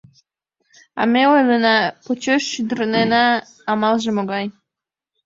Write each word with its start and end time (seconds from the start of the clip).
А 0.99 1.01
ме 1.11 1.23
ойлена: 1.33 1.77
почеш 2.03 2.41
шӱдырнена— 2.51 3.25
амалже 3.71 4.11
могай? 4.17 4.45